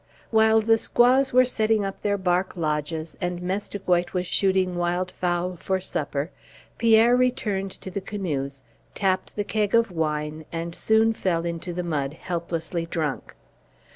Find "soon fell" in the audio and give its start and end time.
10.73-11.45